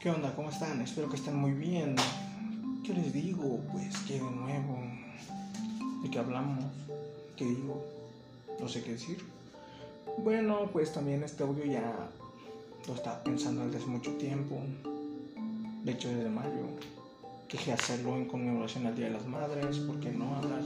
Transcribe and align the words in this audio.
¿Qué 0.00 0.10
onda? 0.10 0.34
¿Cómo 0.34 0.50
están? 0.50 0.80
Espero 0.80 1.08
que 1.08 1.16
estén 1.16 1.36
muy 1.36 1.52
bien. 1.52 1.94
¿Qué 2.84 2.92
les 2.92 3.12
digo? 3.12 3.60
Pues 3.70 3.96
que 3.98 4.14
de 4.14 4.20
nuevo. 4.20 4.78
¿De 6.02 6.10
qué 6.10 6.18
hablamos? 6.18 6.64
¿Qué 7.36 7.44
digo? 7.44 7.84
No 8.60 8.68
sé 8.68 8.82
qué 8.82 8.92
decir. 8.92 9.18
Bueno, 10.18 10.68
pues 10.72 10.92
también 10.92 11.22
este 11.22 11.44
audio 11.44 11.64
ya 11.64 12.10
lo 12.86 12.94
estaba 12.94 13.22
pensando 13.22 13.68
desde 13.68 13.86
mucho 13.86 14.12
tiempo. 14.16 14.60
De 15.84 15.92
hecho, 15.92 16.08
desde 16.08 16.28
mayo. 16.28 16.66
Quería 17.48 17.74
hacerlo 17.74 18.16
en 18.16 18.26
conmemoración 18.26 18.86
al 18.86 18.96
Día 18.96 19.06
de 19.06 19.12
las 19.12 19.26
Madres. 19.26 19.78
¿Por 19.78 20.00
qué 20.00 20.10
no 20.10 20.34
hablar 20.36 20.62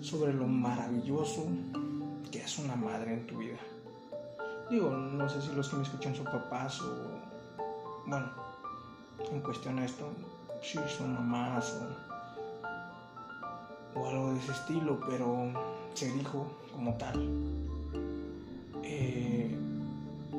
sobre 0.00 0.32
lo 0.32 0.46
maravilloso 0.46 1.46
que 2.30 2.40
es 2.40 2.58
una 2.58 2.74
madre 2.74 3.14
en 3.14 3.26
tu 3.26 3.38
vida? 3.38 3.58
Digo, 4.72 4.90
no 4.90 5.28
sé 5.28 5.42
si 5.42 5.52
los 5.54 5.68
que 5.68 5.76
me 5.76 5.82
escuchan 5.82 6.16
son 6.16 6.24
papás 6.24 6.80
o 6.80 6.96
bueno, 8.06 8.24
en 9.30 9.42
cuestión 9.42 9.78
a 9.78 9.84
esto, 9.84 10.08
si 10.62 10.78
son 10.96 11.12
mamás 11.12 11.76
o, 13.94 14.00
o, 14.00 14.08
algo 14.08 14.32
de 14.32 14.38
ese 14.38 14.52
estilo, 14.52 14.98
pero 15.06 15.52
se 15.92 16.10
dijo 16.12 16.46
como 16.72 16.94
tal. 16.94 17.20
Eh, 18.82 19.54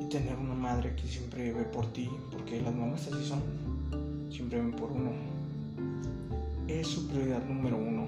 y 0.01 0.05
tener 0.09 0.35
una 0.35 0.55
madre 0.55 0.95
que 0.95 1.07
siempre 1.07 1.53
ve 1.53 1.65
por 1.65 1.85
ti, 1.93 2.09
porque 2.31 2.59
las 2.59 2.73
mamás 2.73 3.07
así 3.07 3.23
son, 3.23 3.39
siempre 4.31 4.57
ven 4.57 4.71
por 4.71 4.91
uno. 4.91 5.11
Es 6.67 6.87
su 6.87 7.07
prioridad 7.07 7.45
número 7.45 7.77
uno. 7.77 8.07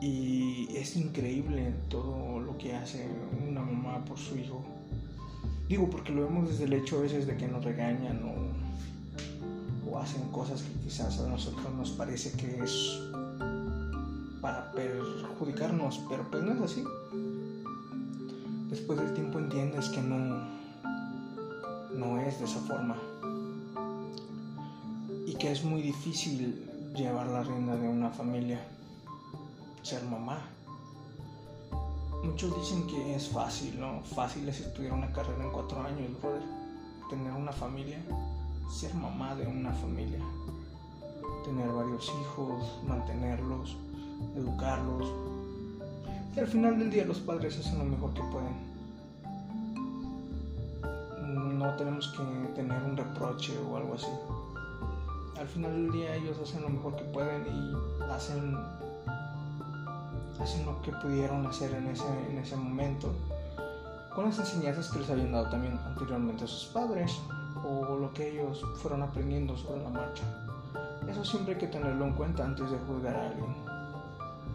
Y 0.00 0.68
es 0.76 0.96
increíble 0.96 1.74
todo 1.88 2.38
lo 2.38 2.56
que 2.56 2.72
hace 2.72 3.08
por 4.04 4.18
su 4.18 4.36
hijo 4.36 4.64
Digo, 5.70 5.88
porque 5.88 6.10
lo 6.10 6.24
vemos 6.24 6.48
desde 6.48 6.64
el 6.64 6.72
hecho 6.72 6.98
a 6.98 7.02
veces 7.02 7.28
de 7.28 7.36
que 7.36 7.46
nos 7.46 7.64
regañan 7.64 8.20
o, 8.24 9.96
hacen 10.00 10.22
cosas 10.32 10.62
que 10.62 10.72
quizás 10.84 11.20
a 11.20 11.28
nosotros 11.28 11.72
nos 11.76 11.90
parece 11.90 12.32
que 12.32 12.58
es 12.64 13.00
para 14.40 14.72
perjudicarnos, 14.72 16.00
pero 16.08 16.28
pues 16.28 16.42
no 16.42 16.52
es 16.54 16.60
así. 16.72 16.82
Después 18.68 18.98
del 18.98 19.14
tiempo 19.14 19.38
entiendes 19.38 19.90
que 19.90 20.00
no, 20.00 20.44
no 21.94 22.20
es 22.20 22.40
de 22.40 22.46
esa 22.46 22.58
forma. 22.60 22.96
Y 25.26 25.34
que 25.34 25.52
es 25.52 25.62
muy 25.62 25.82
difícil 25.82 26.66
llevar 26.96 27.28
la 27.28 27.44
rienda 27.44 27.76
de 27.76 27.88
una 27.88 28.10
familia, 28.10 28.60
ser 29.82 30.02
mamá 30.02 30.40
Muchos 32.22 32.54
dicen 32.54 32.86
que 32.86 33.14
es 33.14 33.28
fácil, 33.28 33.80
¿no? 33.80 34.02
Fácil 34.02 34.46
es 34.48 34.60
estudiar 34.60 34.92
una 34.92 35.10
carrera 35.12 35.42
en 35.42 35.50
cuatro 35.50 35.80
años, 35.80 36.20
brother. 36.20 36.42
Tener 37.08 37.32
una 37.32 37.50
familia, 37.50 37.98
ser 38.70 38.94
mamá 38.94 39.34
de 39.34 39.46
una 39.46 39.72
familia, 39.72 40.18
tener 41.44 41.68
varios 41.72 42.12
hijos, 42.20 42.78
mantenerlos, 42.86 43.76
educarlos. 44.36 45.10
Y 46.36 46.40
al 46.40 46.46
final 46.46 46.78
del 46.78 46.90
día 46.90 47.06
los 47.06 47.18
padres 47.20 47.58
hacen 47.58 47.78
lo 47.78 47.84
mejor 47.84 48.12
que 48.12 48.22
pueden. 48.24 48.70
No 51.58 51.74
tenemos 51.76 52.08
que 52.08 52.52
tener 52.54 52.82
un 52.82 52.96
reproche 52.96 53.58
o 53.58 53.76
algo 53.76 53.94
así. 53.94 54.12
Al 55.38 55.48
final 55.48 55.72
del 55.72 55.90
día 55.90 56.14
ellos 56.16 56.38
hacen 56.42 56.62
lo 56.62 56.68
mejor 56.68 56.96
que 56.96 57.04
pueden 57.04 57.46
y 57.46 58.02
hacen 58.12 58.56
hacen 60.42 60.64
lo 60.64 60.80
que 60.82 60.92
pudieron 60.92 61.46
hacer 61.46 61.72
en 61.74 61.88
ese, 61.88 62.06
en 62.30 62.38
ese 62.38 62.56
momento, 62.56 63.12
con 64.14 64.24
las 64.24 64.38
enseñanzas 64.38 64.88
que 64.90 65.00
les 65.00 65.10
habían 65.10 65.32
dado 65.32 65.50
también 65.50 65.78
anteriormente 65.86 66.44
a 66.44 66.46
sus 66.46 66.70
padres 66.72 67.18
o 67.64 67.96
lo 67.96 68.12
que 68.12 68.30
ellos 68.30 68.64
fueron 68.76 69.02
aprendiendo 69.02 69.56
sobre 69.56 69.82
la 69.82 69.90
marcha. 69.90 70.22
Eso 71.08 71.24
siempre 71.24 71.54
hay 71.54 71.60
que 71.60 71.66
tenerlo 71.66 72.06
en 72.06 72.12
cuenta 72.14 72.44
antes 72.44 72.70
de 72.70 72.78
juzgar 72.78 73.14
a 73.14 73.28
alguien, 73.28 73.54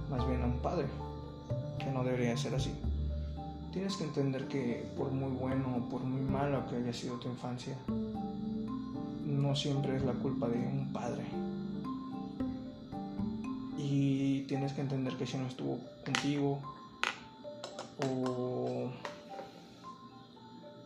más 0.10 0.28
bien 0.28 0.42
a 0.42 0.46
un 0.46 0.60
padre, 0.60 0.88
que 1.80 1.86
no 1.92 2.04
debería 2.04 2.36
ser 2.36 2.56
así. 2.56 2.74
Tienes 3.72 3.96
que 3.98 4.06
entender 4.06 4.48
que 4.48 4.90
por 4.98 5.12
muy 5.12 5.32
bueno 5.32 5.78
o 5.78 5.90
por 5.90 6.02
muy 6.02 6.22
malo 6.22 6.66
que 6.70 6.78
haya 6.78 6.94
sido 6.94 7.18
tu 7.18 7.28
infancia, 7.28 7.76
no 9.26 9.56
siempre 9.56 9.98
es 9.98 10.04
la 10.04 10.14
culpa 10.14 10.48
de 10.48 10.58
un 10.58 10.92
padre 10.94 11.26
y 13.88 14.42
tienes 14.48 14.74
que 14.74 14.82
entender 14.82 15.16
que 15.16 15.28
si 15.28 15.38
no 15.38 15.46
estuvo 15.46 15.80
contigo 16.04 16.60
o, 18.04 18.90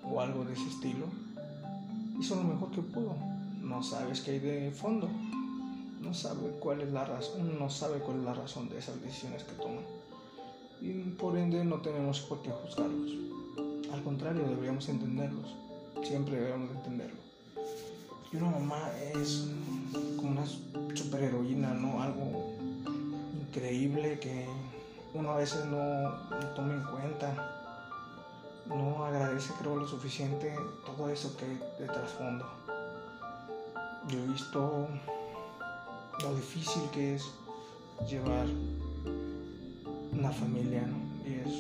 o 0.03 0.21
algo 0.21 0.43
de 0.43 0.53
ese 0.53 0.67
estilo, 0.67 1.05
hizo 2.19 2.35
lo 2.35 2.43
mejor 2.43 2.71
que 2.71 2.81
pudo. 2.81 3.15
No 3.61 3.81
sabes 3.83 4.21
qué 4.21 4.31
hay 4.31 4.39
de 4.39 4.71
fondo. 4.71 5.07
No 6.01 6.13
sabe 6.13 6.49
cuál 6.59 6.81
es 6.81 6.91
la 6.91 7.05
razón, 7.05 7.57
no 7.59 7.69
sabe 7.69 7.99
cuál 7.99 8.19
es 8.19 8.23
la 8.23 8.33
razón 8.33 8.69
de 8.69 8.79
esas 8.79 9.01
decisiones 9.01 9.43
que 9.43 9.53
toman. 9.53 9.83
Y 10.81 10.91
por 11.11 11.37
ende 11.37 11.63
no 11.63 11.77
tenemos 11.77 12.21
por 12.21 12.41
qué 12.41 12.49
juzgarlos. 12.49 13.11
Al 13.93 14.03
contrario, 14.03 14.43
deberíamos 14.47 14.87
entenderlos. 14.89 15.55
Siempre 16.03 16.39
debemos 16.39 16.71
entenderlo. 16.71 17.19
Y 18.31 18.37
una 18.37 18.51
mamá 18.51 18.89
es 19.13 19.47
como 20.17 20.31
una 20.31 20.45
superheroína, 20.95 21.73
¿no? 21.73 22.01
Algo 22.01 22.59
increíble 23.49 24.19
que 24.19 24.45
uno 25.15 25.31
a 25.31 25.37
veces 25.37 25.65
no, 25.65 26.13
toma 26.55 26.75
en 26.75 26.83
cuenta, 26.83 27.33
no 28.67 29.03
agradece 29.03 29.51
creo 29.59 29.75
lo 29.75 29.87
suficiente 29.87 30.55
todo 30.85 31.09
eso 31.09 31.35
que 31.35 31.45
hay 31.45 31.59
de 31.79 31.85
trasfondo. 31.87 32.45
Yo 34.07 34.19
he 34.19 34.27
visto 34.27 34.87
lo 36.21 36.35
difícil 36.35 36.83
que 36.93 37.15
es 37.15 37.31
llevar 38.07 38.45
una 40.11 40.29
familia 40.29 40.83
y 41.25 41.33
es 41.33 41.55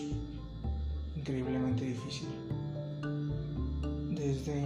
increíblemente 1.17 1.85
difícil. 1.85 2.27
Desde 4.11 4.61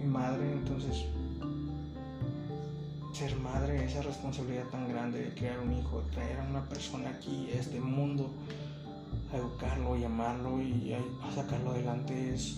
mi 0.00 0.06
madre 0.06 0.52
entonces 0.52 1.04
ser 3.16 3.34
madre, 3.36 3.82
esa 3.82 4.02
responsabilidad 4.02 4.64
tan 4.64 4.86
grande 4.90 5.18
de 5.18 5.34
crear 5.34 5.58
un 5.60 5.72
hijo, 5.72 6.02
traer 6.12 6.38
a 6.38 6.42
una 6.42 6.62
persona 6.68 7.08
aquí, 7.08 7.48
a 7.50 7.60
este 7.60 7.80
mundo, 7.80 8.28
a 9.32 9.38
educarlo 9.38 9.96
y 9.96 10.04
amarlo 10.04 10.60
y 10.60 10.92
a, 10.92 11.34
sacarlo 11.34 11.70
adelante 11.70 12.34
es 12.34 12.56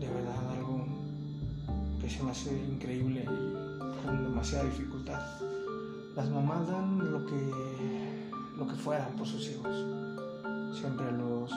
de 0.00 0.08
verdad 0.08 0.50
algo 0.56 0.84
que 2.00 2.10
se 2.10 2.24
me 2.24 2.32
hace 2.32 2.52
increíble 2.52 3.22
y 3.22 4.04
con 4.04 4.24
demasiada 4.24 4.64
dificultad. 4.64 5.22
Las 6.16 6.28
mamás 6.28 6.66
dan 6.66 6.98
lo 7.12 7.24
que, 7.24 8.30
lo 8.58 8.66
que 8.66 8.74
fueran 8.74 9.12
por 9.12 9.28
sus 9.28 9.48
hijos. 9.48 9.76
Siempre 10.76 11.06
los, 11.12 11.52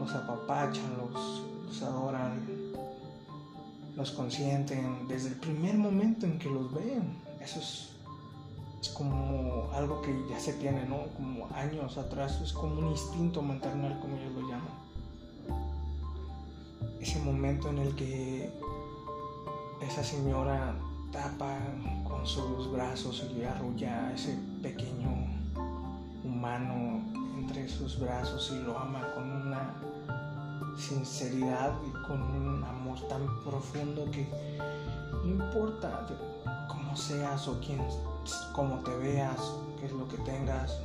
los 0.00 0.12
apapachan, 0.12 0.98
los, 0.98 1.44
los 1.68 1.82
adoran, 1.82 2.53
los 3.96 4.10
consienten 4.10 5.06
desde 5.08 5.28
el 5.28 5.36
primer 5.36 5.76
momento 5.76 6.26
en 6.26 6.38
que 6.38 6.48
los 6.48 6.72
ven. 6.72 7.16
Eso 7.40 7.60
es, 7.60 7.90
como 8.92 9.70
algo 9.72 10.02
que 10.02 10.14
ya 10.28 10.38
se 10.38 10.52
tiene, 10.54 10.84
¿no? 10.84 11.06
Como 11.16 11.48
años 11.54 11.96
atrás, 11.96 12.40
es 12.42 12.52
como 12.52 12.80
un 12.80 12.90
instinto 12.90 13.40
maternal, 13.40 13.98
como 14.00 14.16
ellos 14.16 14.32
lo 14.34 14.40
llaman. 14.42 14.84
Ese 17.00 17.18
momento 17.20 17.70
en 17.70 17.78
el 17.78 17.94
que 17.96 18.50
esa 19.80 20.04
señora 20.04 20.74
tapa 21.12 21.56
con 22.04 22.26
sus 22.26 22.70
brazos 22.70 23.24
y 23.36 23.42
arrulla 23.42 24.08
a 24.08 24.12
ese 24.12 24.38
pequeño 24.62 25.10
humano 26.24 27.00
entre 27.38 27.68
sus 27.68 27.98
brazos 27.98 28.52
y 28.54 28.62
lo 28.64 28.78
ama 28.78 29.02
con 29.14 29.30
una 29.30 29.74
sinceridad 30.76 31.72
y 31.86 31.90
con 32.06 32.22
un 32.22 32.64
amor 32.64 33.00
tan 33.08 33.26
profundo 33.42 34.10
que 34.10 34.26
no 35.12 35.24
importa 35.24 36.06
cómo 36.68 36.96
seas 36.96 37.46
o 37.48 37.58
quién, 37.60 37.80
cómo 38.52 38.80
te 38.80 38.94
veas, 38.96 39.38
qué 39.78 39.86
es 39.86 39.92
lo 39.92 40.08
que 40.08 40.18
tengas, 40.18 40.78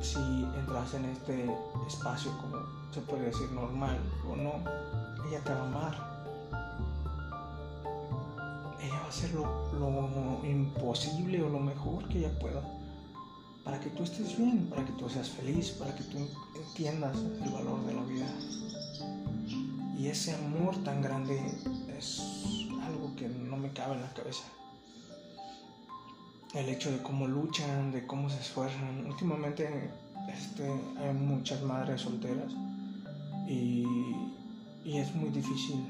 si 0.00 0.18
entras 0.58 0.94
en 0.94 1.06
este 1.06 1.50
espacio 1.86 2.30
como 2.38 2.58
se 2.92 3.00
puede 3.00 3.26
decir 3.26 3.50
normal 3.52 3.98
o 4.30 4.36
no, 4.36 4.52
ella 5.28 5.42
te 5.44 5.52
va 5.52 5.60
a 5.60 5.66
amar. 5.66 6.16
Ella 8.80 8.94
va 8.94 9.04
a 9.04 9.08
hacer 9.08 9.34
lo, 9.34 9.44
lo 9.78 10.46
imposible 10.46 11.42
o 11.42 11.48
lo 11.48 11.58
mejor 11.58 12.06
que 12.08 12.18
ella 12.18 12.38
pueda 12.38 12.62
para 13.66 13.80
que 13.80 13.90
tú 13.90 14.04
estés 14.04 14.38
bien, 14.38 14.68
para 14.70 14.84
que 14.84 14.92
tú 14.92 15.10
seas 15.10 15.28
feliz, 15.28 15.70
para 15.70 15.92
que 15.92 16.04
tú 16.04 16.18
entiendas 16.54 17.16
el 17.16 17.50
valor 17.50 17.84
de 17.84 17.94
la 17.94 18.02
vida. 18.04 18.32
Y 19.98 20.06
ese 20.06 20.36
amor 20.36 20.76
tan 20.84 21.02
grande 21.02 21.36
es 21.98 22.22
algo 22.84 23.16
que 23.16 23.28
no 23.28 23.56
me 23.56 23.72
cabe 23.72 23.96
en 23.96 24.02
la 24.02 24.12
cabeza. 24.14 24.44
El 26.54 26.68
hecho 26.68 26.92
de 26.92 27.02
cómo 27.02 27.26
luchan, 27.26 27.90
de 27.90 28.06
cómo 28.06 28.30
se 28.30 28.38
esfuerzan. 28.38 29.04
Últimamente 29.04 29.90
este, 30.32 30.70
hay 31.00 31.12
muchas 31.12 31.60
madres 31.62 32.02
solteras 32.02 32.52
y, 33.48 33.84
y 34.84 34.98
es 34.98 35.12
muy 35.16 35.30
difícil. 35.30 35.84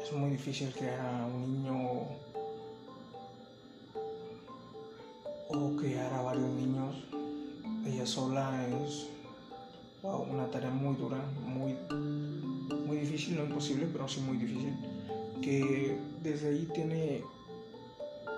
Es 0.00 0.12
muy 0.12 0.30
difícil 0.30 0.72
crear 0.78 1.04
a 1.04 1.26
un 1.26 1.54
niño 1.54 2.29
o 5.52 5.76
criar 5.76 6.12
a 6.12 6.22
varios 6.22 6.48
niños. 6.50 6.94
Ella 7.86 8.06
sola 8.06 8.66
es 8.66 9.08
una 10.02 10.46
tarea 10.50 10.70
muy 10.70 10.96
dura, 10.96 11.18
muy, 11.44 11.76
muy 12.86 12.98
difícil, 12.98 13.36
no 13.36 13.44
imposible, 13.44 13.88
pero 13.92 14.08
sí 14.08 14.20
muy 14.20 14.36
difícil. 14.36 14.74
Que 15.42 15.98
desde 16.22 16.50
ahí 16.50 16.68
tiene 16.74 17.22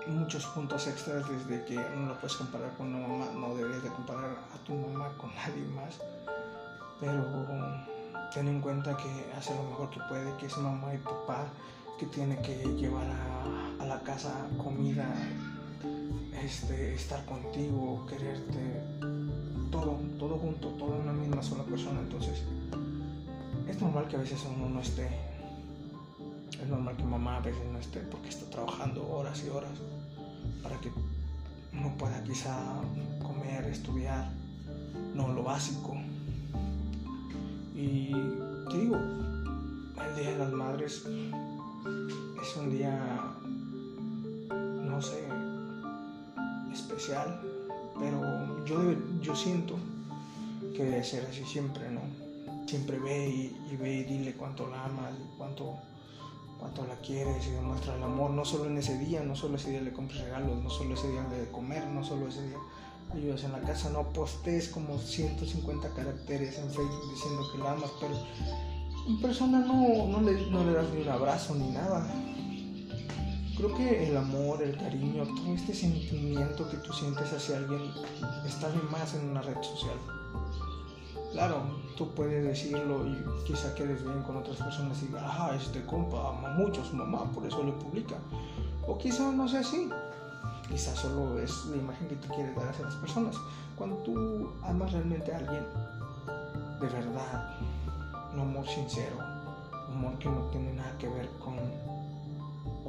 muchos 0.07 0.45
puntos 0.47 0.87
extras 0.87 1.23
desde 1.29 1.63
que 1.65 1.75
no 1.75 2.07
lo 2.07 2.19
puedes 2.19 2.35
comparar 2.35 2.75
con 2.77 2.93
una 2.93 3.07
mamá, 3.07 3.25
no 3.35 3.55
deberías 3.55 3.83
de 3.83 3.89
comparar 3.89 4.31
a 4.53 4.63
tu 4.65 4.73
mamá 4.73 5.09
con 5.17 5.33
nadie 5.35 5.63
más, 5.75 5.99
pero 6.99 7.23
ten 8.33 8.47
en 8.47 8.61
cuenta 8.61 8.97
que 8.97 9.31
hace 9.37 9.55
lo 9.55 9.63
mejor 9.63 9.89
que 9.89 9.99
puede, 10.09 10.35
que 10.37 10.47
es 10.47 10.57
mamá 10.57 10.93
y 10.93 10.97
papá, 10.97 11.45
que 11.99 12.05
tiene 12.07 12.41
que 12.41 12.55
llevar 12.75 13.05
a, 13.79 13.85
la 13.85 13.99
casa 14.01 14.33
comida, 14.57 15.05
este, 16.43 16.93
estar 16.93 17.25
contigo, 17.25 18.05
quererte, 18.07 18.81
todo, 19.71 19.99
todo 20.19 20.37
junto, 20.37 20.69
todo 20.69 20.95
en 20.95 21.01
una 21.01 21.13
misma 21.13 21.41
sola 21.41 21.63
persona. 21.63 21.99
Entonces, 21.99 22.43
es 23.67 23.81
normal 23.81 24.07
que 24.07 24.15
a 24.15 24.19
veces 24.19 24.41
uno 24.55 24.69
no 24.69 24.81
esté. 24.81 25.07
Es 26.61 26.69
normal 26.69 26.95
que 26.95 27.03
mamá 27.03 27.37
a 27.37 27.41
veces 27.41 27.63
no 27.71 27.79
esté 27.79 27.99
porque 28.01 28.29
está 28.29 28.49
trabajando 28.49 29.07
horas 29.09 29.43
y 29.45 29.49
horas 29.49 29.71
para 30.61 30.79
que 30.79 30.91
uno 31.73 31.93
pueda 31.97 32.23
quizá 32.23 32.55
comer, 33.21 33.65
estudiar, 33.65 34.31
no 35.15 35.27
lo 35.29 35.43
básico. 35.43 35.95
Y 37.75 38.11
te 38.69 38.77
digo, 38.77 38.95
el 38.95 40.15
Día 40.15 40.31
de 40.31 40.37
las 40.37 40.51
Madres 40.51 41.03
es 42.41 42.57
un 42.57 42.69
día, 42.69 43.33
no 44.49 45.01
sé, 45.01 45.27
pero 47.99 48.65
yo, 48.65 48.93
yo 49.21 49.35
siento 49.35 49.75
que 50.75 50.83
debe 50.83 51.03
ser 51.03 51.25
así 51.25 51.43
siempre, 51.45 51.89
¿no? 51.91 52.01
Siempre 52.67 52.97
ve 52.99 53.29
y, 53.29 53.75
ve 53.75 53.95
y 53.95 54.03
dile 54.03 54.33
cuánto 54.33 54.67
la 54.67 54.85
amas 54.85 55.13
cuánto, 55.37 55.75
cuánto 56.59 56.87
la 56.87 56.95
quieres 56.97 57.45
y 57.47 57.51
demuestra 57.51 57.95
el 57.95 58.03
amor, 58.03 58.31
no 58.31 58.45
solo 58.45 58.65
en 58.65 58.77
ese 58.77 58.97
día, 58.97 59.21
no 59.21 59.35
solo 59.35 59.57
ese 59.57 59.71
día 59.71 59.81
le 59.81 59.91
compres 59.91 60.21
regalos, 60.21 60.63
no 60.63 60.69
solo 60.69 60.93
ese 60.93 61.09
día 61.09 61.23
de 61.23 61.49
comer, 61.51 61.85
no 61.87 62.03
solo 62.03 62.27
ese 62.27 62.47
día 62.47 62.57
ayudas 63.13 63.43
en 63.43 63.51
la 63.51 63.61
casa, 63.61 63.89
no 63.89 64.03
postes 64.09 64.69
como 64.69 64.97
150 64.97 65.89
caracteres 65.89 66.57
en 66.57 66.69
Facebook 66.69 67.11
diciendo 67.11 67.43
que 67.51 67.57
la 67.59 67.71
amas, 67.73 67.91
pero 67.99 68.15
en 69.07 69.21
persona 69.21 69.59
no, 69.59 70.07
no, 70.07 70.21
le, 70.21 70.49
no 70.49 70.63
le 70.63 70.73
das 70.73 70.89
ni 70.93 71.01
un 71.01 71.09
abrazo 71.09 71.53
ni 71.55 71.69
nada. 71.69 72.07
Creo 73.55 73.75
que 73.75 74.09
el 74.09 74.17
amor, 74.17 74.63
el 74.63 74.75
cariño, 74.75 75.25
todo 75.25 75.53
este 75.53 75.75
sentimiento 75.75 76.67
que 76.69 76.77
tú 76.77 76.91
sientes 76.91 77.31
hacia 77.31 77.57
alguien 77.57 77.91
está 78.47 78.67
de 78.69 78.81
más 78.91 79.13
en 79.13 79.29
una 79.29 79.43
red 79.43 79.61
social. 79.61 79.95
Claro, 81.33 81.61
tú 81.95 82.09
puedes 82.15 82.43
decirlo 82.43 83.05
y 83.07 83.23
quizá 83.45 83.75
quedes 83.75 84.03
bien 84.03 84.23
con 84.23 84.37
otras 84.37 84.57
personas 84.57 85.01
y 85.03 85.05
digas, 85.05 85.23
ah, 85.25 85.51
este 85.55 85.85
compa 85.85 86.29
ama 86.29 86.49
mucho 86.55 86.81
a 86.81 86.85
su 86.85 86.95
mamá, 86.95 87.31
por 87.31 87.45
eso 87.45 87.63
le 87.63 87.73
publica. 87.73 88.15
O 88.87 88.97
quizá 88.97 89.31
no 89.31 89.47
sea 89.47 89.59
así, 89.59 89.87
quizás 90.67 90.97
solo 90.97 91.37
es 91.37 91.65
la 91.67 91.77
imagen 91.77 92.07
que 92.07 92.15
tú 92.15 92.29
quieres 92.33 92.55
dar 92.55 92.69
hacia 92.69 92.85
las 92.85 92.95
personas. 92.95 93.35
Cuando 93.75 93.97
tú 93.97 94.51
amas 94.63 94.91
realmente 94.91 95.31
a 95.31 95.37
alguien, 95.37 95.63
de 96.81 96.87
verdad, 96.87 97.55
un 98.33 98.39
amor 98.39 98.67
sincero, 98.67 99.15
un 99.89 99.97
amor 99.97 100.17
que 100.17 100.27
no 100.27 100.41
tiene 100.49 100.73
nada 100.73 100.97
que 100.97 101.07
ver 101.07 101.29
con 101.39 101.55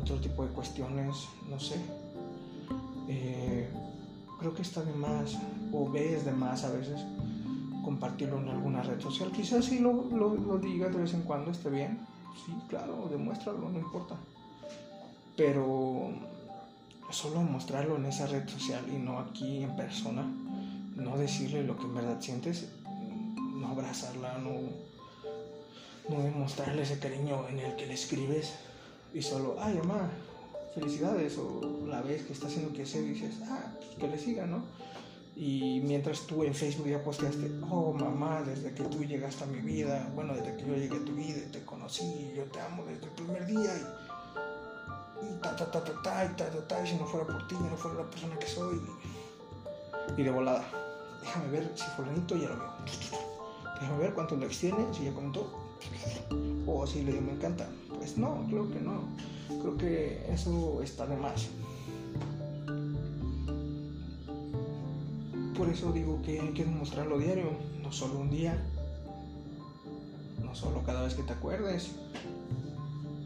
otro 0.05 0.21
tipo 0.21 0.45
de 0.45 0.51
cuestiones, 0.51 1.29
no 1.49 1.59
sé. 1.59 1.77
Eh, 3.09 3.67
creo 4.39 4.55
que 4.55 4.61
está 4.61 4.83
de 4.83 4.93
más, 4.93 5.39
o 5.73 5.91
ves 5.91 6.27
de 6.27 6.33
más 6.33 6.63
a 6.65 6.71
veces, 6.71 7.01
compartirlo 7.83 8.39
en 8.39 8.51
alguna 8.51 8.83
red 8.83 9.01
social. 9.01 9.33
Quizás 9.33 9.65
si 9.65 9.79
lo, 9.79 10.05
lo, 10.11 10.35
lo 10.35 10.59
digas 10.59 10.93
de 10.93 11.01
vez 11.01 11.15
en 11.15 11.23
cuando, 11.23 11.51
esté 11.51 11.71
bien. 11.71 11.99
Sí, 12.45 12.53
claro, 12.69 13.09
demuéstralo, 13.11 13.71
no 13.71 13.79
importa. 13.79 14.17
Pero 15.37 16.11
solo 17.11 17.41
mostrarlo 17.41 17.97
en 17.97 18.05
esa 18.07 18.27
red 18.27 18.47
social 18.47 18.85
y 18.93 18.99
no 18.99 19.19
aquí 19.19 19.63
en 19.63 19.75
persona, 19.75 20.23
no 20.97 21.17
decirle 21.17 21.65
lo 21.65 21.79
que 21.79 21.85
en 21.85 21.95
verdad 21.95 22.21
sientes, 22.21 22.69
no 23.55 23.69
abrazarla, 23.69 24.37
no, 24.37 24.51
no 26.15 26.23
demostrarle 26.23 26.83
ese 26.83 26.99
cariño 26.99 27.49
en 27.49 27.61
el 27.61 27.77
que 27.77 27.87
le 27.87 27.95
escribes 27.95 28.53
y 29.15 29.23
solo, 29.23 29.57
ay 29.61 29.79
mamá, 29.79 30.11
felicidades, 30.75 31.39
o 31.39 31.87
la 31.87 32.03
vez 32.03 32.25
que 32.25 32.33
está 32.33 32.49
haciendo 32.49 32.73
que 32.73 32.83
hacer 32.83 33.05
dices, 33.05 33.37
ah, 33.45 33.73
pues 33.77 33.91
que 33.97 34.09
le 34.09 34.19
siga, 34.19 34.45
¿no? 34.45 34.65
Y 35.37 35.81
mientras 35.85 36.27
tú 36.27 36.43
en 36.45 36.55
Facebook 36.55 36.89
ya 36.89 37.03
posteaste, 37.03 37.51
oh 37.71 37.93
mamá, 37.93 38.43
desde 38.43 38.75
que 38.75 38.83
tú 38.85 39.05
llegaste 39.05 39.45
a 39.45 39.47
mi 39.47 39.61
vida, 39.61 40.11
bueno, 40.15 40.35
desde 40.35 40.57
que 40.57 40.67
yo 40.67 40.75
llegué 40.75 40.97
a 40.97 41.05
tu 41.05 41.13
vida 41.13 41.39
y 41.39 41.51
te 41.51 41.65
conocí, 41.65 42.33
yo 42.37 42.45
te 42.45 42.61
amo 42.61 42.85
desde 42.85 43.05
el 43.05 43.11
primer 43.13 43.47
día. 43.47 43.73
Y, 45.23 45.41
ta, 45.41 45.57
ta, 45.57 45.71
ta, 45.71 45.83
ta, 45.83 46.03
ta, 46.03 46.25
y 46.25 46.29
ta, 46.37 46.51
ta, 46.51 46.69
ta, 46.69 46.85
y 46.85 46.87
si 46.87 46.97
no 46.97 47.07
fuera 47.07 47.27
por 47.27 47.47
ti, 47.49 47.55
no 47.55 47.77
fuera 47.77 47.99
la 47.99 48.11
persona 48.11 48.39
que 48.39 48.47
soy. 48.47 48.81
Y 50.17 50.23
de 50.23 50.31
volada, 50.31 50.65
déjame 51.21 51.49
ver 51.51 51.73
si 51.75 51.85
fulanito 51.97 52.37
ya 52.37 52.49
lo 52.49 52.59
veo. 52.59 52.73
Déjame 53.81 53.99
ver 53.99 54.15
cuántos 54.15 54.39
likes 54.39 54.57
tiene, 54.57 54.93
si 54.93 55.05
ya 55.05 55.13
comentó. 55.13 55.51
O 56.67 56.87
si 56.87 57.03
le 57.03 57.13
dio 57.13 57.23
me 57.23 57.33
encanta. 57.33 57.67
No, 58.17 58.47
creo 58.49 58.71
que 58.71 58.81
no. 58.81 59.01
Creo 59.61 59.77
que 59.77 60.27
eso 60.33 60.83
está 60.83 61.07
de 61.07 61.17
más. 61.17 61.49
Por 65.57 65.69
eso 65.69 65.93
digo 65.93 66.21
que 66.23 66.41
hay 66.41 66.49
que 66.49 66.65
demostrarlo 66.65 67.19
diario, 67.19 67.51
no 67.83 67.93
solo 67.93 68.19
un 68.21 68.31
día, 68.31 68.61
no 70.45 70.55
solo 70.55 70.83
cada 70.85 71.03
vez 71.03 71.15
que 71.15 71.23
te 71.23 71.33
acuerdes, 71.33 71.93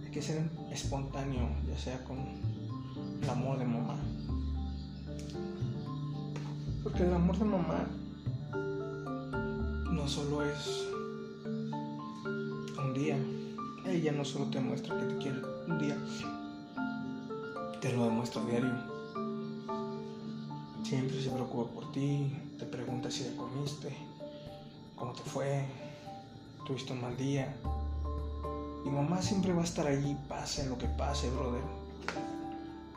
hay 0.05 0.11
que 0.11 0.23
ser 0.23 0.49
espontáneo, 0.71 1.49
ya 1.67 1.79
sea 1.79 2.05
con 2.05 2.19
el 3.23 3.31
amor 3.31 3.59
de 3.59 3.65
mamá. 3.65 3.97
Porque 6.83 7.03
el 7.03 7.13
amor 7.13 7.39
de 7.39 7.45
mamá 7.45 7.87
no 9.91 10.07
solo 10.07 10.43
es 10.45 10.87
un 12.79 12.95
día. 12.95 13.19
Ella 13.89 14.13
no 14.13 14.23
solo 14.23 14.45
te 14.51 14.61
muestra 14.61 14.99
que 14.99 15.07
te 15.07 15.17
quiere 15.17 15.41
un 15.67 15.79
día, 15.79 15.97
te 17.81 17.91
lo 17.95 18.05
demuestra 18.05 18.45
diario. 18.45 18.75
Siempre 20.83 21.23
se 21.23 21.31
preocupa 21.31 21.73
por 21.73 21.93
ti, 21.93 22.31
te 22.59 22.67
pregunta 22.67 23.11
si 23.11 23.25
ya 23.25 23.35
comiste, 23.35 23.97
cómo 24.95 25.13
te 25.13 25.23
fue, 25.23 25.65
tuviste 26.67 26.93
un 26.93 27.01
mal 27.01 27.17
día, 27.17 27.57
mi 28.85 28.91
mamá 28.91 29.23
siempre 29.23 29.55
va 29.55 29.63
a 29.63 29.65
estar 29.65 29.87
allí, 29.87 30.15
pase 30.29 30.67
lo 30.67 30.77
que 30.77 30.87
pase, 30.87 31.31
brother. 31.31 31.63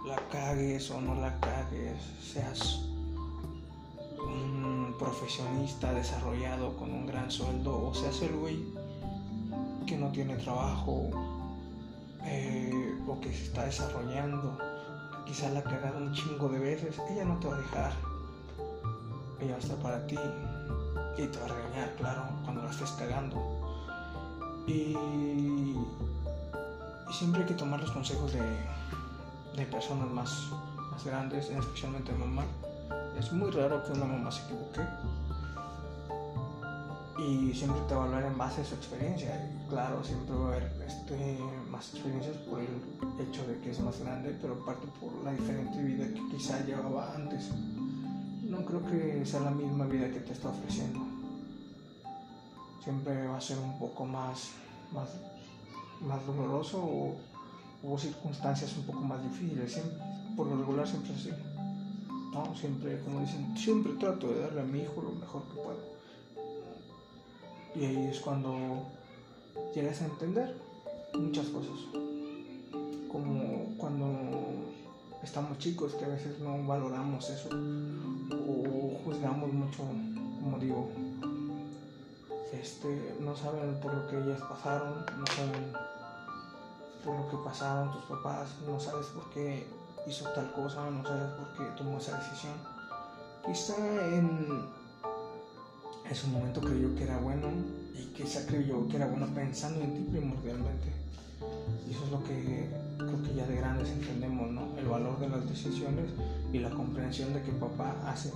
La 0.05 0.17
cagues 0.29 0.91
o 0.91 0.99
no 0.99 1.15
la 1.15 1.39
cagues, 1.39 2.01
seas 2.21 2.81
un 4.19 4.93
profesionista 4.99 5.93
desarrollado 5.93 6.75
con 6.75 6.91
un 6.91 7.07
gran 7.07 7.31
sueldo 7.31 7.87
o 7.87 7.93
seas 7.93 8.21
el 8.23 8.35
güey 8.35 8.80
que 9.91 9.97
no 9.97 10.09
tiene 10.09 10.37
trabajo 10.37 11.09
eh, 12.23 12.97
o 13.05 13.19
que 13.19 13.27
se 13.33 13.43
está 13.43 13.65
desarrollando, 13.65 14.57
quizá 15.25 15.49
la 15.49 15.59
ha 15.59 15.63
cagado 15.63 15.97
un 15.97 16.13
chingo 16.13 16.47
de 16.47 16.59
veces, 16.59 16.97
ella 17.09 17.25
no 17.25 17.37
te 17.39 17.49
va 17.49 17.55
a 17.55 17.59
dejar. 17.59 17.91
Ella 19.41 19.51
va 19.51 19.57
a 19.57 19.59
estar 19.59 19.77
para 19.79 20.07
ti 20.07 20.17
y 21.17 21.27
te 21.27 21.39
va 21.39 21.45
a 21.45 21.49
regañar, 21.49 21.93
claro, 21.97 22.23
cuando 22.45 22.63
la 22.63 22.71
estés 22.71 22.91
cagando 22.91 23.35
y, 24.65 24.95
siempre 27.11 27.41
hay 27.41 27.47
que 27.47 27.55
tomar 27.55 27.81
los 27.81 27.91
consejos 27.91 28.31
de, 28.31 29.65
personas 29.65 30.09
más, 30.09 30.51
más 30.89 31.03
grandes, 31.03 31.49
especialmente 31.49 32.13
de 32.13 32.17
mamá. 32.17 32.45
Es 33.19 33.33
muy 33.33 33.51
raro 33.51 33.83
que 33.83 33.91
una 33.91 34.05
mamá 34.05 34.31
se 34.31 34.41
equivoque. 34.43 34.79
Y 37.21 37.53
siempre 37.53 37.81
te 37.87 37.93
hablar 37.93 38.23
en 38.23 38.37
base 38.37 38.61
a 38.61 38.65
su 38.65 38.75
experiencia. 38.75 39.29
Claro, 39.69 40.03
siempre 40.03 40.35
va 40.35 40.45
a 40.45 40.47
haber 40.47 40.71
este, 40.87 41.37
más 41.69 41.93
experiencias 41.93 42.35
por 42.37 42.59
el 42.59 42.67
hecho 43.21 43.45
de 43.47 43.59
que 43.59 43.71
es 43.71 43.79
más 43.79 43.99
grande, 43.99 44.35
pero 44.41 44.65
parte 44.65 44.87
por 44.99 45.13
la 45.23 45.31
diferente 45.31 45.81
vida 45.83 46.07
que 46.07 46.35
quizá 46.35 46.65
llevaba 46.65 47.13
antes. 47.15 47.51
No 48.43 48.65
creo 48.65 48.83
que 48.87 49.23
sea 49.25 49.41
la 49.41 49.51
misma 49.51 49.85
vida 49.85 50.09
que 50.09 50.19
te 50.19 50.33
está 50.33 50.49
ofreciendo 50.49 51.11
siempre 52.83 53.27
va 53.27 53.37
a 53.37 53.41
ser 53.41 53.57
un 53.59 53.77
poco 53.77 54.05
más, 54.05 54.51
más, 54.91 55.09
más 56.01 56.25
doloroso 56.25 56.83
o 56.83 57.15
hubo 57.83 57.97
circunstancias 57.97 58.75
un 58.77 58.83
poco 58.85 59.01
más 59.01 59.21
difíciles. 59.23 59.81
por 60.35 60.47
lo 60.47 60.57
regular 60.57 60.87
siempre 60.87 61.13
es 61.13 61.19
así. 61.19 61.29
¿no? 62.33 62.55
Siempre, 62.55 62.99
como 63.01 63.19
dicen, 63.19 63.55
siempre 63.57 63.93
trato 63.93 64.27
de 64.27 64.41
darle 64.41 64.61
a 64.61 64.63
mi 64.63 64.79
hijo 64.79 65.01
lo 65.01 65.11
mejor 65.11 65.43
que 65.43 65.55
puedo. 65.55 66.00
Y 67.75 67.85
ahí 67.85 68.07
es 68.11 68.19
cuando 68.19 68.83
llegas 69.73 70.01
a 70.01 70.05
entender 70.05 70.55
muchas 71.13 71.47
cosas. 71.47 71.77
Como 73.09 73.75
cuando 73.77 74.05
estamos 75.23 75.57
chicos 75.59 75.93
que 75.93 76.05
a 76.05 76.09
veces 76.09 76.39
no 76.39 76.65
valoramos 76.65 77.29
eso 77.29 77.49
o 77.49 78.99
juzgamos 79.05 79.51
mucho, 79.53 79.83
como 80.41 80.57
digo, 80.59 80.89
este, 82.51 83.15
no 83.19 83.35
saben 83.35 83.79
por 83.79 83.93
lo 83.93 84.07
que 84.07 84.17
ellas 84.17 84.41
pasaron, 84.41 85.05
no 85.17 85.25
saben 85.27 85.73
por 87.03 87.15
lo 87.19 87.29
que 87.29 87.37
pasaron 87.37 87.91
tus 87.91 88.03
papás, 88.03 88.49
no 88.67 88.79
sabes 88.79 89.07
por 89.07 89.29
qué 89.31 89.65
hizo 90.07 90.25
tal 90.29 90.51
cosa, 90.53 90.89
no 90.89 91.03
sabes 91.03 91.31
por 91.33 91.53
qué 91.57 91.71
tomó 91.77 91.97
esa 91.97 92.17
decisión. 92.17 92.53
Quizá 93.45 93.75
en 94.07 94.69
ese 96.11 96.27
momento 96.27 96.59
creyó 96.59 96.93
que 96.95 97.03
era 97.03 97.17
bueno 97.17 97.47
y 97.95 98.05
quizá 98.13 98.45
creyó 98.45 98.87
que 98.89 98.97
era 98.97 99.07
bueno 99.07 99.27
pensando 99.33 99.81
en 99.81 99.93
ti 99.93 100.11
primordialmente. 100.11 100.89
Y 101.87 101.91
eso 101.93 102.03
es 102.05 102.11
lo 102.11 102.23
que 102.25 102.69
creo 102.97 103.23
que 103.23 103.33
ya 103.33 103.47
de 103.47 103.55
grandes 103.55 103.89
entendemos, 103.89 104.51
¿no? 104.51 104.77
El 104.77 104.87
valor 104.87 105.19
de 105.19 105.29
las 105.29 105.47
decisiones 105.47 106.11
y 106.51 106.59
la 106.59 106.69
comprensión 106.69 107.33
de 107.33 107.41
que 107.41 107.51
papá 107.53 107.95
hace, 108.05 108.31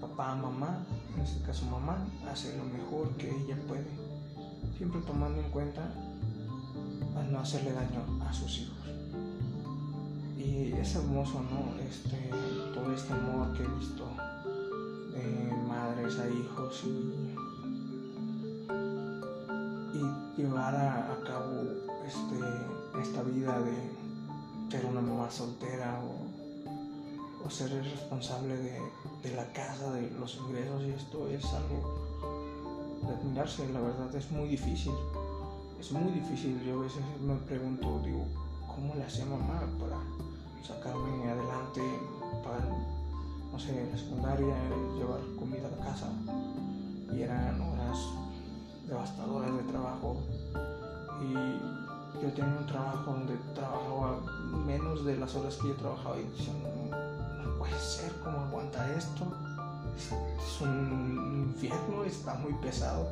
papá, 0.00 0.34
mamá, 0.34 0.78
en 1.14 1.22
este 1.22 1.44
caso 1.44 1.66
mamá, 1.66 1.98
hace 2.30 2.56
lo 2.56 2.64
mejor 2.64 3.10
que 3.16 3.28
ella 3.28 3.56
puede, 3.68 3.86
siempre 4.78 5.00
tomando 5.02 5.40
en 5.40 5.50
cuenta 5.50 5.82
al 7.16 7.30
no 7.30 7.40
hacerle 7.40 7.72
daño 7.72 8.24
a 8.26 8.32
sus 8.32 8.58
hijos. 8.58 8.76
Y 10.38 10.72
es 10.72 10.94
hermoso, 10.96 11.42
¿no? 11.42 11.78
Este, 11.82 12.30
todo 12.74 12.92
este 12.92 13.12
amor 13.12 13.52
que 13.52 13.62
he 13.62 13.68
visto 13.68 14.08
de 15.12 15.61
a 16.02 16.28
hijos 16.28 16.82
y, 16.84 17.12
llevar 20.36 20.74
a, 20.74 21.16
cabo 21.24 21.62
este, 22.04 23.00
esta 23.00 23.22
vida 23.22 23.60
de 23.60 23.72
ser 24.68 24.84
una 24.86 25.00
mamá 25.00 25.30
soltera 25.30 26.00
o, 26.02 27.48
ser 27.48 27.70
el 27.70 27.84
responsable 27.84 28.56
de, 28.56 28.80
de, 29.22 29.36
la 29.36 29.46
casa, 29.52 29.92
de 29.92 30.10
los 30.18 30.36
ingresos 30.36 30.82
y 30.82 30.90
esto 30.90 31.28
es 31.28 31.44
algo 31.44 31.94
de 33.06 33.14
admirarse, 33.14 33.72
la 33.72 33.80
verdad 33.80 34.12
es 34.16 34.30
muy 34.32 34.48
difícil, 34.48 34.92
es 35.78 35.92
muy 35.92 36.10
difícil, 36.12 36.60
yo 36.64 36.80
a 36.80 36.82
veces 36.82 37.02
me 37.20 37.36
pregunto, 37.46 38.00
digo, 38.04 38.24
¿cómo 38.66 38.94
le 38.96 39.04
hacía 39.04 39.26
mamá 39.26 39.62
para 39.78 39.98
sacarme 40.66 41.30
adelante 41.30 41.82
no 43.52 43.58
sé, 43.58 43.88
la 43.90 43.98
secundaria, 43.98 44.54
llevar 44.96 45.20
comida 45.38 45.68
a 45.68 45.70
la 45.70 45.84
casa. 45.84 46.08
Y 47.12 47.22
eran 47.22 47.60
horas 47.60 47.98
devastadoras 48.88 49.54
de 49.54 49.62
trabajo. 49.64 50.16
Y 51.20 51.34
yo 52.22 52.32
tenía 52.32 52.58
un 52.58 52.66
trabajo 52.66 53.12
donde 53.12 53.36
trabajaba 53.54 54.20
menos 54.66 55.04
de 55.04 55.16
las 55.18 55.34
horas 55.34 55.56
que 55.56 55.68
yo 55.68 55.74
trabajaba 55.74 56.18
y 56.18 56.24
decía, 56.24 56.52
no, 56.62 57.58
puede 57.58 57.78
ser, 57.78 58.12
¿cómo 58.24 58.40
aguanta 58.40 58.90
esto? 58.96 59.24
Es, 59.96 60.60
un 60.60 61.48
infierno, 61.48 62.04
está 62.04 62.34
muy 62.34 62.54
pesado. 62.54 63.08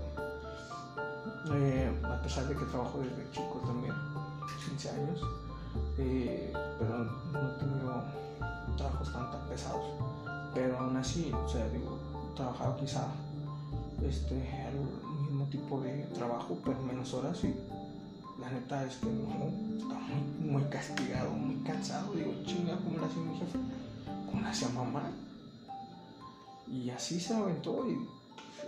Eh, 1.53 1.93
a 2.05 2.23
pesar 2.23 2.47
de 2.47 2.57
que 2.57 2.65
trabajo 2.65 2.99
desde 2.99 3.31
chico 3.31 3.61
también, 3.67 3.95
15 4.69 4.91
años 4.91 5.21
eh, 5.99 6.53
pero 6.79 7.05
no 7.33 7.39
he 7.39 7.59
tenido 7.59 8.03
trabajos 8.77 9.13
tan, 9.13 9.31
tan 9.31 9.49
pesados. 9.49 9.85
Pero 10.55 10.79
aún 10.79 10.97
así, 10.97 11.33
o 11.33 11.49
sea, 11.49 11.69
digo, 11.69 11.99
he 12.33 12.37
trabajado 12.37 12.77
quizá 12.77 13.07
este, 14.07 14.35
el 14.35 15.23
mismo 15.25 15.45
tipo 15.47 15.81
de 15.81 16.05
trabajo, 16.15 16.59
pero 16.65 16.81
menos 16.81 17.13
horas 17.15 17.43
y 17.45 17.55
la 18.41 18.51
neta 18.51 18.85
es 18.85 18.97
que 18.97 19.07
no, 19.07 19.79
está 19.79 19.95
muy, 19.99 20.51
muy 20.51 20.63
castigado, 20.71 21.31
muy 21.31 21.57
cansado. 21.57 22.13
Digo, 22.15 22.33
chinga, 22.47 22.77
¿cómo 22.77 22.99
le 22.99 23.05
hacía 23.05 23.23
mi 23.23 23.39
jefe? 23.39 23.59
¿Cómo 24.27 24.43
le 24.43 24.49
hacía 24.49 24.69
mamá? 24.71 25.11
Y 26.67 26.89
así 26.91 27.21
se 27.21 27.35
aventó 27.35 27.87
y 27.89 27.99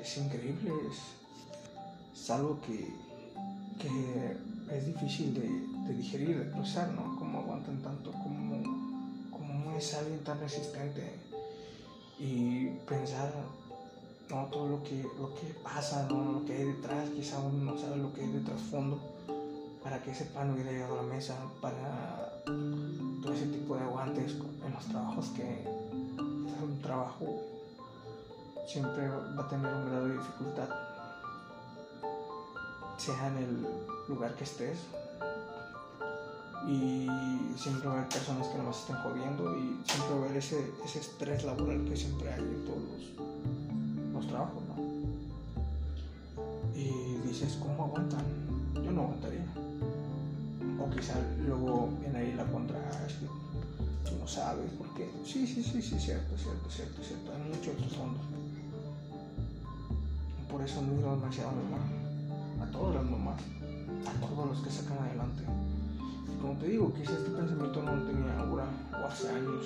es 0.01 0.19
increíble, 0.19 0.73
es, 0.91 2.31
algo 2.31 2.61
que, 2.61 2.95
que 3.81 4.37
es 4.77 4.87
difícil 4.87 5.35
de, 5.35 5.95
digerir, 5.95 6.39
de 6.39 6.45
procesar, 6.47 6.93
¿no? 6.93 7.17
Cómo 7.19 7.41
aguantan 7.41 7.83
tanto, 7.83 8.13
cómo 8.13 8.42
es 9.83 9.95
alguien 9.95 10.23
tan 10.23 10.39
resistente 10.39 11.03
y 12.19 12.67
pensar 12.89 13.33
todo 14.29 14.69
lo 14.69 14.83
que, 14.85 15.03
lo 15.19 15.35
que 15.35 15.55
pasa, 15.63 16.09
lo 16.09 16.45
que 16.47 16.55
hay 16.55 16.65
detrás, 16.65 17.11
quizá 17.11 17.39
uno 17.41 17.73
no 17.73 17.79
sabe 17.79 17.97
lo 17.97 18.13
que 18.13 18.23
hay 18.23 18.29
de 18.29 18.41
trasfondo 18.41 19.01
para 19.83 20.01
que 20.01 20.13
ese 20.13 20.27
pan 20.27 20.53
hubiera 20.53 20.71
llegado 20.71 21.01
a 21.01 21.03
la 21.03 21.09
mesa, 21.15 21.35
para 21.61 22.43
todo 22.45 23.33
ese 23.35 23.47
tipo 23.47 23.75
de 23.75 23.83
aguantes 23.83 24.37
en 24.65 24.73
los 24.73 24.85
trabajos 24.87 25.27
que 25.31 25.65
un 26.63 26.81
trabajo 26.81 27.43
siempre 28.67 29.09
va 29.09 29.43
a 29.43 29.49
tener 29.49 29.67
un 29.67 29.91
grado 29.91 30.07
de 30.07 30.13
dificultad, 30.15 30.69
sea 32.99 33.27
en 33.27 33.39
el 33.39 33.67
lugar 34.09 34.35
que 34.37 34.45
estés 34.45 34.79
y 36.67 37.09
siempre 37.57 37.89
va 37.89 37.95
a 37.95 37.97
haber 37.99 38.09
personas 38.09 38.47
que 38.49 38.59
nos 38.59 38.79
estén 38.79 38.97
jodiendo 38.97 39.57
y 39.59 39.81
siempre 39.85 40.15
va 40.15 40.23
a 40.23 40.25
haber 40.25 40.37
ese, 40.37 40.71
ese 40.85 41.01
estrés 41.01 41.45
laboral 41.45 41.85
que 41.85 41.97
siempre 41.97 42.33
hay 42.33 42.41
en 42.41 42.65
todos 42.65 42.79
los, 42.79 44.15
los 44.15 44.27
trabajos, 44.29 44.63
¿no? 44.69 44.83
Y 46.79 47.27
dices, 47.27 47.59
¿cómo 47.61 47.85
aguantan? 47.85 48.25
Yo 48.75 48.93
no 48.93 49.03
aguantaría. 49.03 49.45
O 50.81 50.91
quizá 50.91 51.15
luego 51.47 51.91
viene 52.01 52.19
ahí 52.19 52.33
la 52.35 52.45
contra, 52.47 52.79
es 53.07 53.15
tú 53.19 54.17
no 54.19 54.27
sabes, 54.27 54.71
porque 54.79 55.11
sí, 55.25 55.47
sí, 55.47 55.63
sí, 55.63 55.83
sí, 55.83 55.99
cierto, 55.99 56.37
cierto, 56.37 56.71
cierto, 56.71 57.03
cierto, 57.03 57.33
hay 57.33 57.43
muchos 57.51 57.75
otros 57.75 57.97
fondos. 57.97 58.23
Por 60.51 60.63
eso 60.63 60.81
admiro 60.81 61.17
demasiado 61.17 61.51
a 61.51 61.53
mi 61.53 61.63
mamá, 61.65 62.67
a 62.67 62.71
todas 62.71 62.95
las 62.97 63.05
mamás, 63.05 63.41
a 64.07 64.27
todos 64.27 64.49
los 64.49 64.59
que 64.61 64.71
sacan 64.71 64.99
adelante 64.99 65.45
como 66.43 66.55
te 66.55 66.67
digo, 66.67 66.93
quizás 66.93 67.19
este 67.19 67.31
pensamiento 67.31 67.83
no 67.85 67.95
lo 67.95 68.03
tenía 68.03 68.37
ahora 68.41 68.65
o 69.01 69.07
hace 69.07 69.29
años. 69.29 69.65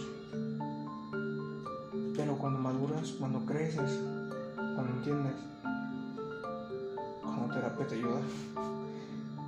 Pero 2.15 2.37
cuando 2.37 2.59
maduras, 2.59 3.13
cuando 3.19 3.41
creces, 3.47 3.99
cuando 4.55 4.93
entiendes, 4.93 5.33
cuando 7.23 7.55
terapia 7.55 7.87
te 7.87 7.95
ayuda, 7.95 8.21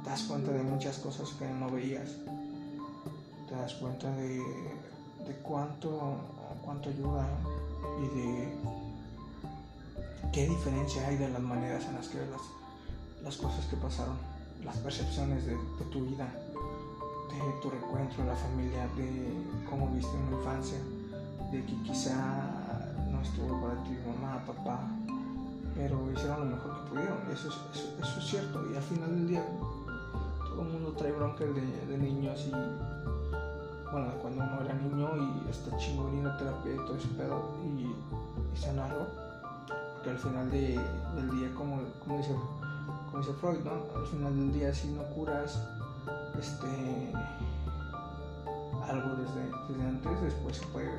te 0.02 0.08
das 0.10 0.22
cuenta 0.22 0.52
de 0.52 0.62
muchas 0.62 0.98
cosas 0.98 1.28
que 1.38 1.46
no 1.46 1.70
veías. 1.70 2.16
Te 3.46 3.54
das 3.54 3.74
cuenta 3.74 4.10
de, 4.16 4.38
de 4.38 5.34
cuánto, 5.42 6.16
cuánto 6.64 6.88
ayuda 6.88 7.28
y 8.02 8.18
de 8.18 8.54
qué 10.32 10.48
diferencia 10.48 11.06
hay 11.06 11.16
de 11.18 11.28
las 11.28 11.42
maneras 11.42 11.84
en 11.84 11.94
las 11.94 12.08
que 12.08 12.18
las, 12.18 12.40
las 13.22 13.36
cosas 13.36 13.66
que 13.66 13.76
pasaron, 13.76 14.16
las 14.64 14.78
percepciones 14.78 15.44
de, 15.44 15.52
de 15.52 15.84
tu 15.92 16.06
vida 16.06 16.26
de 17.34 17.60
tu 17.60 17.70
reencuentro, 17.70 18.24
la 18.24 18.34
familia, 18.34 18.88
de 18.96 19.32
cómo 19.68 19.88
viste 19.94 20.16
en 20.16 20.38
infancia, 20.38 20.78
de 21.52 21.64
que 21.64 21.82
quizá 21.82 22.14
no 23.10 23.20
estuvo 23.20 23.60
para 23.60 23.82
ti 23.84 23.96
mamá, 24.06 24.44
papá, 24.46 24.80
pero 25.74 26.10
hicieron 26.12 26.50
lo 26.50 26.56
mejor 26.56 26.74
que 26.74 26.90
pudieron, 26.90 27.18
eso 27.32 27.48
es, 27.48 27.84
eso, 28.02 28.18
es 28.18 28.26
cierto, 28.26 28.64
y 28.72 28.76
al 28.76 28.82
final 28.82 29.10
del 29.10 29.28
día 29.28 29.44
todo 30.50 30.62
el 30.62 30.68
mundo 30.68 30.92
trae 30.96 31.12
broncas 31.12 31.48
de, 31.54 31.98
niños 31.98 32.46
y 32.46 32.50
bueno, 33.90 34.08
cuando 34.20 34.44
uno 34.44 34.60
era 34.62 34.74
niño 34.74 35.08
y 35.16 35.50
está 35.50 35.76
chingón 35.78 36.18
ir 36.18 36.26
a 36.26 36.36
terapia 36.36 36.74
y 36.74 36.76
todo 36.76 36.96
ese 36.96 37.08
pedo 37.08 37.54
y, 37.64 37.94
sanarlo, 38.58 39.06
porque 39.94 40.10
al 40.10 40.18
final 40.18 40.50
de, 40.50 40.80
del 41.14 41.30
día, 41.30 41.54
como, 41.54 41.80
como, 42.04 42.18
dice, 42.18 42.34
como 43.10 43.22
dice 43.22 43.32
Freud, 43.34 43.58
¿no? 43.64 44.00
al 44.00 44.06
final 44.06 44.36
del 44.36 44.52
día 44.52 44.74
si 44.74 44.88
no 44.88 45.02
curas 45.14 45.60
este, 46.38 46.66
algo 48.88 49.16
desde, 49.16 49.84
antes, 49.84 50.22
después 50.22 50.56
se 50.56 50.66
puede 50.66 50.90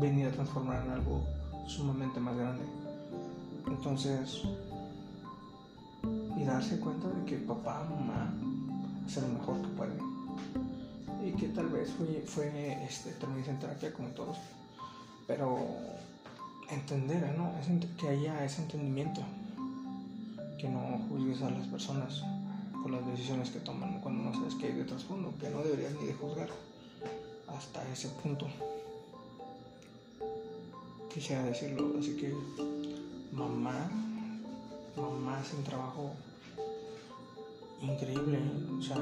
venir 0.00 0.26
a 0.26 0.32
transformar 0.32 0.84
en 0.84 0.92
algo 0.92 1.24
sumamente 1.66 2.20
más 2.20 2.36
grande. 2.36 2.62
Entonces, 3.66 4.42
y 6.36 6.44
darse 6.44 6.78
cuenta 6.80 7.08
de 7.08 7.24
que 7.24 7.36
papá, 7.38 7.86
mamá, 7.88 8.32
hace 9.06 9.22
lo 9.22 9.28
mejor 9.28 9.60
que 9.62 9.68
pueden. 9.68 9.98
Y 11.24 11.32
que 11.32 11.48
tal 11.48 11.68
vez 11.68 11.90
fue, 11.92 12.22
fue 12.26 12.84
este, 12.84 13.10
terminar 13.12 13.48
en 13.48 13.58
terapia 13.58 13.92
como 13.92 14.08
todos. 14.08 14.36
Pero 15.26 15.58
entender, 16.70 17.34
¿no? 17.36 17.50
que 17.98 18.08
haya 18.08 18.44
ese 18.44 18.62
entendimiento. 18.62 19.22
Que 20.58 20.68
no 20.68 20.98
juzgues 21.08 21.42
a 21.42 21.50
las 21.50 21.66
personas 21.66 22.22
las 22.90 23.06
decisiones 23.06 23.50
que 23.50 23.60
toman 23.60 24.00
cuando 24.00 24.22
no 24.22 24.34
sabes 24.34 24.54
qué 24.54 24.66
hay 24.66 24.72
de 24.72 24.84
trasfondo, 24.84 25.32
que 25.38 25.50
no 25.50 25.62
deberías 25.62 25.94
ni 25.94 26.06
de 26.06 26.14
juzgar 26.14 26.48
hasta 27.48 27.86
ese 27.92 28.08
punto. 28.08 28.46
Quisiera 31.12 31.42
decirlo, 31.44 31.98
así 31.98 32.16
que 32.16 32.34
mamá, 33.32 33.90
mamá 34.96 35.38
hace 35.38 35.56
un 35.56 35.64
trabajo 35.64 36.12
increíble, 37.82 38.40
o 38.78 38.82
sea, 38.82 38.96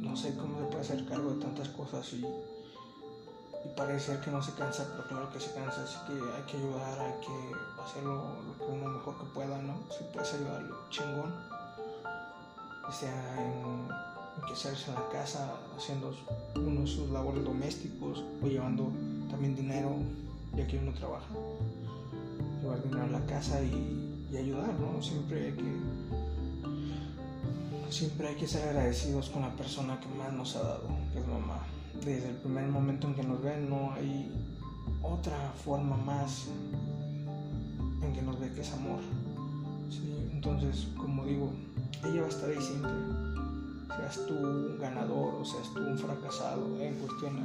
no 0.00 0.16
sé 0.16 0.34
cómo 0.36 0.58
se 0.58 0.64
puede 0.66 0.80
hacer 0.80 1.04
cargo 1.06 1.30
de 1.30 1.40
tantas 1.40 1.68
cosas 1.70 2.12
y, 2.12 2.16
y 2.16 3.68
parece 3.76 4.18
que 4.20 4.30
no 4.30 4.42
se 4.42 4.52
cansa, 4.52 4.86
pero 4.90 5.08
claro 5.08 5.32
que 5.32 5.40
se 5.40 5.52
cansa, 5.52 5.82
así 5.82 5.96
que 6.06 6.12
hay 6.12 6.42
que 6.42 6.56
ayudar, 6.58 7.00
hay 7.00 7.20
que 7.20 7.82
hacer 7.82 8.02
lo, 8.02 8.22
que 8.58 8.64
uno 8.64 8.90
mejor 8.90 9.18
que 9.18 9.24
pueda, 9.34 9.58
¿no? 9.62 9.78
Si 9.90 10.04
puedes 10.12 10.34
ayudar, 10.34 10.62
chingón, 10.90 11.53
sea 12.92 13.36
en, 13.38 13.88
que 14.46 14.52
hacerse 14.52 14.90
en 14.90 14.94
la 14.96 15.08
casa, 15.10 15.54
haciendo 15.76 16.14
uno 16.56 16.86
sus 16.86 17.10
labores 17.10 17.44
domésticos 17.44 18.24
o 18.42 18.46
llevando 18.46 18.90
también 19.30 19.56
dinero, 19.56 19.96
ya 20.56 20.66
que 20.66 20.78
uno 20.78 20.92
trabaja, 20.92 21.26
llevar 22.60 22.82
dinero 22.82 23.04
a 23.04 23.06
la 23.06 23.26
casa 23.26 23.62
y, 23.62 24.28
y 24.32 24.36
ayudar, 24.36 24.74
¿no? 24.74 25.02
Siempre 25.02 25.46
hay 25.46 25.52
que 25.52 25.74
siempre 27.94 28.26
hay 28.26 28.34
que 28.34 28.48
ser 28.48 28.68
agradecidos 28.68 29.30
con 29.30 29.42
la 29.42 29.54
persona 29.54 30.00
que 30.00 30.08
más 30.08 30.32
nos 30.32 30.56
ha 30.56 30.62
dado, 30.62 30.88
que 31.12 31.20
es 31.20 31.26
mamá. 31.28 31.60
Desde 32.04 32.30
el 32.30 32.36
primer 32.36 32.66
momento 32.66 33.06
en 33.06 33.14
que 33.14 33.22
nos 33.22 33.40
ven 33.40 33.70
no 33.70 33.92
hay 33.92 34.32
otra 35.00 35.52
forma 35.64 35.96
más 35.96 36.46
en 38.02 38.12
que 38.12 38.20
nos 38.20 38.38
ve 38.40 38.50
que 38.52 38.62
es 38.62 38.72
amor. 38.72 38.98
¿sí? 39.90 40.28
Entonces, 40.32 40.88
como 40.96 41.24
digo, 41.24 41.52
ella 42.02 42.20
va 42.20 42.26
a 42.26 42.30
estar 42.30 42.50
ahí 42.50 42.60
siempre. 42.60 42.90
Seas 43.96 44.26
tú 44.26 44.34
un 44.34 44.78
ganador 44.80 45.34
o 45.34 45.44
seas 45.44 45.68
tú 45.72 45.80
un 45.80 45.98
fracasado 45.98 46.80
en 46.80 46.94
cuestión 46.94 47.38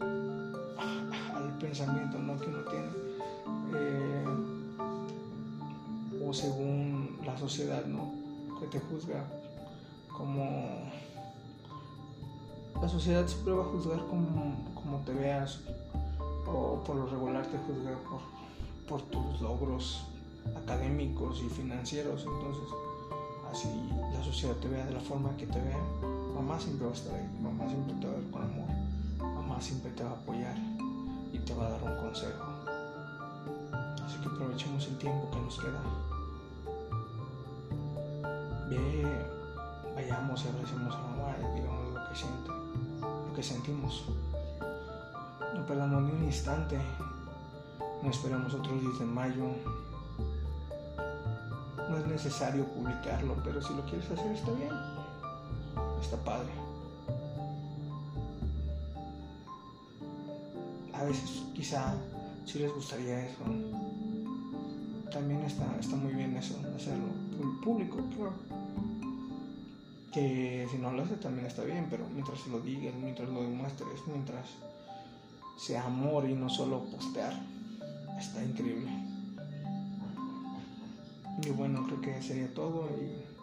al 0.00 1.58
pensamiento 1.58 2.18
¿no? 2.18 2.38
que 2.38 2.46
uno 2.46 2.58
tiene. 2.70 2.88
Eh, 3.74 4.24
o 6.26 6.32
según 6.32 7.18
la 7.24 7.36
sociedad, 7.36 7.84
¿no? 7.86 8.12
que 8.60 8.66
te 8.66 8.80
juzga 8.80 9.24
como 10.16 10.90
la 12.80 12.88
sociedad 12.88 13.26
siempre 13.26 13.52
va 13.52 13.62
a 13.62 13.66
juzgar 13.66 13.98
como, 14.06 14.56
como 14.74 14.98
te 14.98 15.12
veas 15.12 15.60
o 16.46 16.82
por 16.84 16.96
lo 16.96 17.06
regular 17.06 17.46
te 17.46 17.58
juzga 17.58 17.96
por, 18.08 18.20
por 18.88 19.02
tus 19.10 19.40
logros 19.40 20.04
académicos 20.56 21.42
y 21.44 21.48
financieros 21.48 22.24
entonces 22.24 22.64
así 23.54 23.68
la 24.12 24.22
sociedad 24.22 24.56
te 24.56 24.68
vea 24.68 24.84
de 24.84 24.92
la 24.92 25.00
forma 25.00 25.36
que 25.36 25.46
te 25.46 25.60
vea 25.60 25.78
mamá 26.34 26.58
siempre 26.58 26.86
va 26.86 26.92
a 26.92 26.96
estar 26.96 27.14
ahí 27.14 27.28
mamá 27.40 27.64
siempre 27.68 27.94
te 28.00 28.06
va 28.06 28.12
a 28.12 28.16
ver 28.16 28.30
con 28.30 28.42
amor 28.42 28.70
mamá 29.20 29.60
siempre 29.60 29.90
te 29.92 30.02
va 30.02 30.10
a 30.10 30.14
apoyar 30.14 30.56
y 31.32 31.38
te 31.38 31.54
va 31.54 31.66
a 31.66 31.70
dar 31.70 31.82
un 31.82 31.96
consejo 32.04 32.44
así 34.04 34.16
que 34.20 34.28
aprovechemos 34.28 34.86
el 34.88 34.98
tiempo 34.98 35.30
que 35.30 35.40
nos 35.40 35.58
queda 35.60 35.80
ve, 38.68 39.04
vayamos 39.94 40.44
y 40.44 40.48
abracemos 40.48 40.94
a 40.94 40.98
mamá 40.98 41.36
y 41.38 41.60
digamos 41.60 41.94
lo 41.94 42.08
que 42.08 42.14
siente, 42.14 42.50
lo 43.00 43.34
que 43.34 43.42
sentimos. 43.42 44.04
No 45.54 45.66
perdamos 45.66 46.02
ni 46.02 46.10
un 46.12 46.24
instante, 46.24 46.78
no 48.02 48.10
esperemos 48.10 48.54
otros 48.54 48.80
10 48.80 48.98
de 48.98 49.04
mayo. 49.04 49.44
Necesario 52.08 52.64
publicarlo, 52.66 53.36
pero 53.44 53.60
si 53.62 53.74
lo 53.74 53.82
quieres 53.86 54.08
hacer 54.10 54.32
está 54.32 54.52
bien, 54.52 54.72
está 56.00 56.16
padre. 56.18 56.50
A 60.92 61.04
veces 61.04 61.42
quizá 61.54 61.94
si 62.44 62.60
les 62.60 62.72
gustaría 62.72 63.26
eso. 63.26 63.42
También 65.10 65.42
está, 65.42 65.64
está 65.80 65.96
muy 65.96 66.12
bien 66.12 66.36
eso, 66.36 66.54
hacerlo 66.76 67.06
público, 67.62 67.98
claro 68.16 68.32
que 70.14 70.68
si 70.70 70.78
no 70.78 70.92
lo 70.92 71.02
hace 71.02 71.16
también 71.16 71.46
está 71.46 71.64
bien, 71.64 71.88
pero 71.90 72.06
mientras 72.14 72.46
lo 72.46 72.60
digas, 72.60 72.94
mientras 72.94 73.28
lo 73.28 73.42
demuestres, 73.42 73.98
mientras 74.06 74.46
sea 75.56 75.86
amor 75.86 76.30
y 76.30 76.34
no 76.34 76.48
solo 76.48 76.84
postear, 76.84 77.34
está 78.16 78.44
increíble. 78.44 78.92
Y 81.46 81.50
bueno, 81.50 81.84
creo 81.84 82.00
que 82.00 82.22
sería 82.22 82.52
todo 82.54 82.88
y 82.96 83.34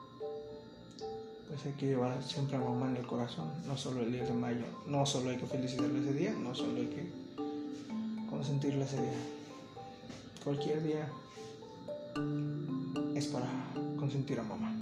pues 1.47 1.65
hay 1.65 1.73
que 1.73 1.87
llevar 1.87 2.23
siempre 2.23 2.55
a 2.55 2.59
mamá 2.59 2.87
en 2.87 2.97
el 2.97 3.05
corazón, 3.05 3.49
no 3.67 3.77
solo 3.77 4.01
el 4.01 4.11
10 4.11 4.29
de 4.29 4.33
mayo, 4.33 4.65
no 4.87 5.05
solo 5.05 5.29
hay 5.29 5.37
que 5.37 5.45
felicitarle 5.45 5.99
ese 5.99 6.13
día, 6.13 6.33
no 6.33 6.55
solo 6.55 6.77
hay 6.77 6.87
que 6.87 7.11
consentirle 8.29 8.85
ese 8.85 9.01
día. 9.01 9.19
Cualquier 10.43 10.81
día 10.81 11.07
es 13.13 13.27
para 13.27 13.49
consentir 13.99 14.39
a 14.39 14.43
mamá. 14.43 14.80